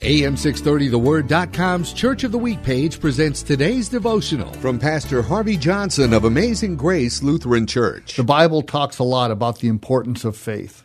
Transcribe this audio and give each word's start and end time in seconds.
AM630TheWord.com's 0.00 1.92
Church 1.92 2.24
of 2.24 2.32
the 2.32 2.38
Week 2.38 2.62
page 2.62 3.00
presents 3.00 3.42
today's 3.42 3.88
devotional 3.88 4.52
from 4.54 4.78
Pastor 4.78 5.22
Harvey 5.22 5.56
Johnson 5.56 6.12
of 6.12 6.24
Amazing 6.24 6.76
Grace 6.76 7.22
Lutheran 7.22 7.66
Church. 7.66 8.16
The 8.16 8.24
Bible 8.24 8.60
talks 8.60 8.98
a 8.98 9.04
lot 9.04 9.30
about 9.30 9.60
the 9.60 9.68
importance 9.68 10.24
of 10.24 10.36
faith. 10.36 10.84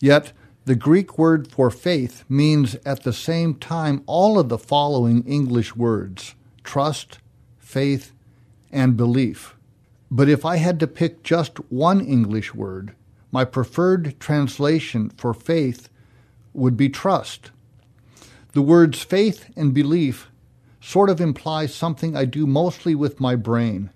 Yet, 0.00 0.32
the 0.66 0.74
Greek 0.74 1.16
word 1.16 1.50
for 1.50 1.70
faith 1.70 2.24
means 2.28 2.74
at 2.84 3.04
the 3.04 3.14
same 3.14 3.54
time 3.54 4.02
all 4.06 4.38
of 4.38 4.50
the 4.50 4.58
following 4.58 5.24
English 5.24 5.74
words 5.74 6.34
trust, 6.62 7.18
faith, 7.56 8.12
and 8.70 8.96
belief. 8.96 9.54
But 10.10 10.28
if 10.28 10.44
I 10.44 10.56
had 10.56 10.80
to 10.80 10.86
pick 10.86 11.22
just 11.22 11.56
one 11.70 12.00
English 12.00 12.52
word, 12.52 12.94
my 13.32 13.44
preferred 13.46 14.20
translation 14.20 15.08
for 15.10 15.32
faith 15.32 15.88
would 16.52 16.76
be 16.76 16.90
trust. 16.90 17.52
The 18.52 18.62
words 18.62 19.00
faith 19.00 19.48
and 19.56 19.72
belief 19.72 20.28
sort 20.80 21.10
of 21.10 21.20
imply 21.20 21.66
something 21.66 22.16
I 22.16 22.24
do 22.24 22.46
mostly 22.46 22.94
with 22.94 23.20
my 23.20 23.36
brain, 23.36 23.90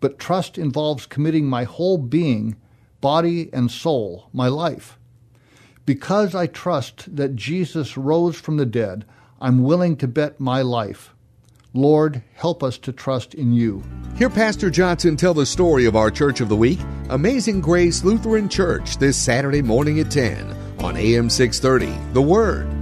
but 0.00 0.18
trust 0.18 0.56
involves 0.56 1.06
committing 1.06 1.46
my 1.46 1.64
whole 1.64 1.98
being, 1.98 2.56
body 3.00 3.50
and 3.52 3.70
soul, 3.70 4.28
my 4.32 4.48
life. 4.48 4.98
Because 5.84 6.34
I 6.34 6.46
trust 6.46 7.14
that 7.16 7.36
Jesus 7.36 7.96
rose 7.96 8.36
from 8.36 8.56
the 8.56 8.66
dead, 8.66 9.04
I'm 9.40 9.62
willing 9.62 9.96
to 9.96 10.08
bet 10.08 10.40
my 10.40 10.62
life. 10.62 11.14
Lord, 11.74 12.22
help 12.34 12.62
us 12.62 12.78
to 12.78 12.92
trust 12.92 13.34
in 13.34 13.52
you. 13.52 13.82
Hear 14.16 14.30
Pastor 14.30 14.70
Johnson 14.70 15.16
tell 15.16 15.34
the 15.34 15.46
story 15.46 15.86
of 15.86 15.96
our 15.96 16.10
Church 16.10 16.40
of 16.40 16.48
the 16.48 16.56
Week, 16.56 16.78
Amazing 17.08 17.60
Grace 17.60 18.04
Lutheran 18.04 18.48
Church, 18.48 18.98
this 18.98 19.16
Saturday 19.16 19.62
morning 19.62 19.98
at 19.98 20.10
10 20.10 20.50
on 20.80 20.96
AM 20.96 21.28
630. 21.28 22.12
The 22.12 22.22
Word. 22.22 22.81